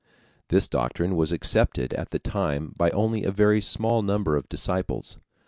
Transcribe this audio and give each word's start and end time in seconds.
This 0.47 0.67
doctrine 0.67 1.15
was 1.15 1.31
accepted 1.31 1.93
at 1.93 2.09
the 2.09 2.17
time 2.17 2.73
by 2.75 2.89
only 2.89 3.23
a 3.23 3.29
very 3.29 3.61
small 3.61 4.01
number 4.01 4.35
of 4.35 4.49
disciples. 4.49 5.17